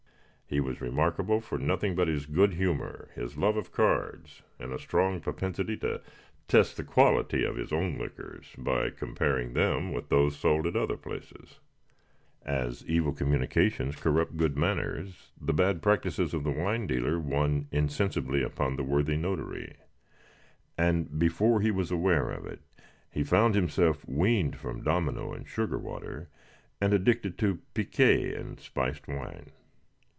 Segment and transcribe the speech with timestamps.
[0.53, 4.77] He was remarkable for nothing but his good humor, his love of cards, and a
[4.79, 6.01] strong propensity to
[6.49, 10.97] test the quality of his own liquors by comparing them with those sold at other
[10.97, 11.61] places.
[12.43, 18.43] As evil communications corrupt good manners, the bad practices of the wine dealer won insensibly
[18.43, 19.77] upon the worthy notary;
[20.77, 22.59] and before he was aware of it,
[23.09, 26.27] he found himself weaned from domino and sugar water,
[26.81, 29.53] and addicted to piquet and spiced wine.